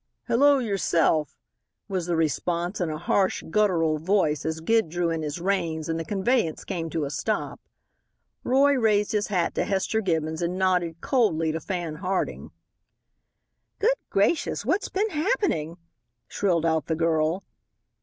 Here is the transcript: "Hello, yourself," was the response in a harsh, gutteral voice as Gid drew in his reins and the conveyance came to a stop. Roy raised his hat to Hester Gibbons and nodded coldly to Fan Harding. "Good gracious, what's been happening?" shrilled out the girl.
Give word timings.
"Hello, 0.27 0.57
yourself," 0.57 1.37
was 1.87 2.07
the 2.07 2.15
response 2.15 2.81
in 2.81 2.89
a 2.89 2.97
harsh, 2.97 3.43
gutteral 3.51 3.99
voice 3.99 4.47
as 4.47 4.59
Gid 4.59 4.89
drew 4.89 5.11
in 5.11 5.21
his 5.21 5.39
reins 5.39 5.87
and 5.87 5.99
the 5.99 6.03
conveyance 6.03 6.65
came 6.65 6.89
to 6.89 7.05
a 7.05 7.11
stop. 7.11 7.59
Roy 8.43 8.73
raised 8.73 9.11
his 9.11 9.27
hat 9.27 9.53
to 9.53 9.63
Hester 9.63 10.01
Gibbons 10.01 10.41
and 10.41 10.57
nodded 10.57 11.01
coldly 11.01 11.51
to 11.51 11.59
Fan 11.59 11.97
Harding. 11.97 12.49
"Good 13.77 13.93
gracious, 14.09 14.65
what's 14.65 14.89
been 14.89 15.11
happening?" 15.11 15.77
shrilled 16.27 16.65
out 16.65 16.87
the 16.87 16.95
girl. 16.95 17.43